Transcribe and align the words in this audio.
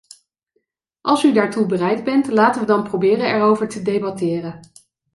Als 1.01 1.23
u 1.23 1.33
daartoe 1.33 1.65
bereid 1.65 2.03
bent, 2.03 2.27
laten 2.27 2.61
we 2.61 2.67
dan 2.67 2.83
proberen 2.83 3.25
erover 3.35 3.67
te 3.69 3.81
debatteren. 3.81 4.61